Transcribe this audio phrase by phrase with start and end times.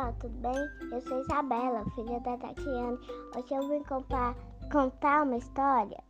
[0.00, 0.90] Olá, tudo bem?
[0.90, 2.98] Eu sou Isabela, filha da Tatiana.
[3.36, 4.34] Hoje eu vim contar,
[4.72, 6.02] contar uma história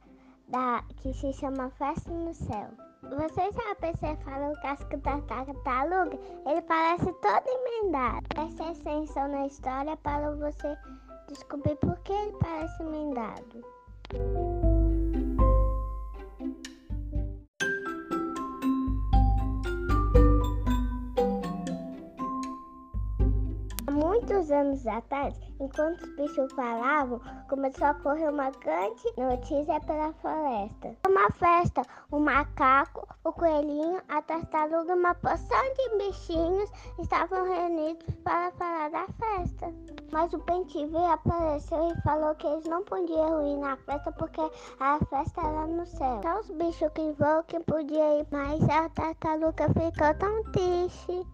[0.46, 2.68] da, que se chama Festa no Céu.
[3.02, 6.16] Vocês já perceberam o casco da tartaruga?
[6.46, 8.28] Ele parece todo emendado.
[8.28, 10.78] Preste atenção na história para você
[11.26, 14.59] descobrir por que ele parece emendado.
[24.50, 30.96] Anos atrás, enquanto os bichos falavam, começou a correr uma grande notícia pela floresta.
[31.08, 38.50] Uma festa, o macaco, o coelhinho, a tartaruga, uma porção de bichinhos estavam reunidos para
[38.52, 39.72] falar da festa.
[40.12, 44.40] Mas o Pentivi apareceu e falou que eles não podiam ir na festa porque
[44.80, 46.20] a festa era no céu.
[46.22, 51.26] Só os bichos que voam que podiam ir, mas a tartaruga ficou tão triste.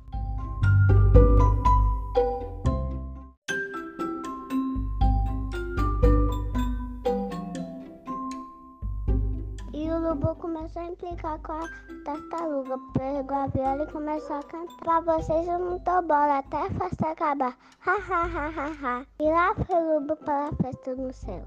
[10.17, 11.69] Urubu começou a implicar com a
[12.05, 14.77] tartaruga, pegou a viola e começou a cantar.
[14.78, 17.56] Pra vocês eu não tô bola até a festa acabar.
[17.84, 19.06] Ha ha ha ha ha.
[19.20, 21.45] E lá foi o urubu para a festa no céu.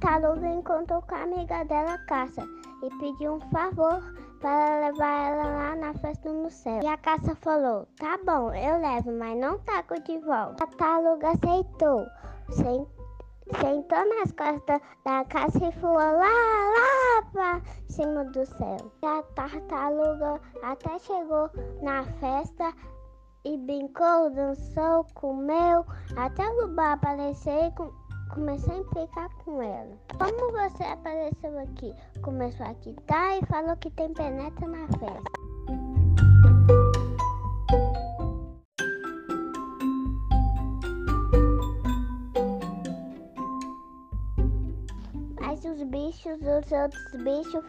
[0.00, 2.46] Tartaruga encontrou com a amiga dela, Caça,
[2.82, 4.02] e pediu um favor
[4.40, 6.80] para levar ela lá na festa no céu.
[6.82, 10.64] E a caça falou: Tá bom, eu levo, mas não taco de volta.
[10.64, 12.06] A tartaruga aceitou.
[13.60, 18.76] Sentou nas costas da caça e voou lá, lá para cima do céu.
[19.02, 21.50] E a tartaruga até chegou
[21.82, 22.72] na festa
[23.44, 25.84] e brincou, dançou, comeu,
[26.16, 27.72] até o Lubá aparecer
[28.28, 29.96] comecei a implicar com ela.
[30.18, 31.94] Como você apareceu aqui?
[32.22, 35.32] Começou a quitar e falou que tem penetra na festa.
[45.40, 47.64] Mas os bichos, os outros bichos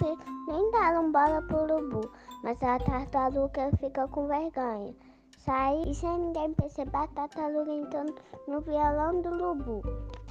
[0.48, 2.12] nem deram bola pro urubu,
[2.44, 4.94] mas a tartaruga fica com vergonha.
[5.38, 8.14] Sai e sem ninguém perceber, a tartaruga entrando
[8.48, 9.82] no violão do urubu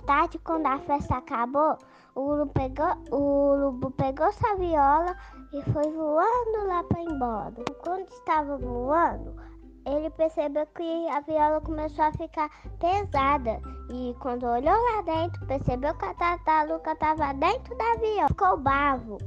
[0.08, 1.76] tarde, quando a festa acabou,
[2.14, 5.14] o urubu pegou, o urubu pegou sua viola
[5.52, 7.52] e foi voando lá para embora.
[7.84, 9.36] Quando estava voando,
[9.84, 12.48] ele percebeu que a viola começou a ficar
[12.80, 13.60] pesada.
[13.90, 18.28] E quando olhou lá dentro, percebeu que a tartaruga estava dentro da viola.
[18.28, 19.18] Ficou bravo.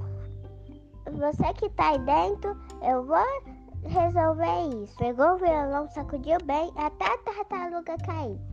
[1.11, 3.23] Você que está aí dentro, eu vou
[3.83, 4.97] resolver isso.
[4.97, 8.50] Pegou o violão, sacudiu bem até a tartaruga cair.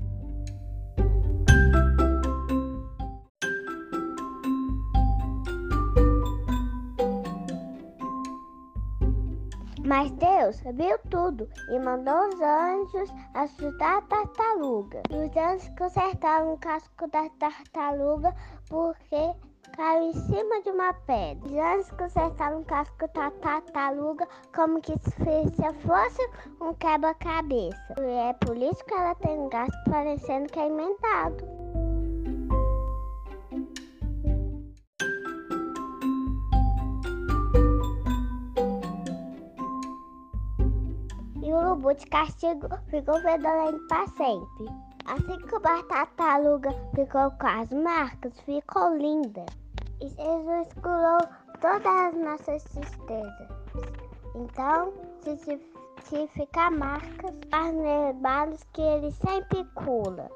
[9.89, 15.03] Mas Deus viu tudo e mandou os anjos assustar a tartaruga.
[15.09, 18.35] E os anjos consertaram o casco da tartaruga
[18.69, 19.33] porque
[19.75, 21.49] caiu em cima de uma pedra.
[21.49, 27.95] Os anjos consertaram o casco da tartaruga como que se fosse um quebra-cabeça.
[27.99, 31.58] E é por isso que ela tem um casco parecendo que é emendado.
[41.99, 44.67] De castigo ficou fedorento para sempre.
[45.07, 49.45] Assim que a tartaruga ficou com as marcas, ficou linda.
[50.01, 51.19] E Jesus curou
[51.61, 53.49] todas as nossas tristezas.
[54.35, 54.93] Então,
[55.23, 55.61] se,
[56.05, 60.31] se, ficar marcas, faz que ele sempre cura.